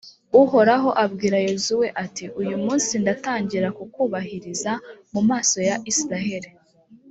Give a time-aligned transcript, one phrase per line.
[0.41, 4.71] uhoraho abwira yozuwe, ati «uyu munsi ndatangira kukubahiriza
[5.13, 6.49] mu maso ya israheli.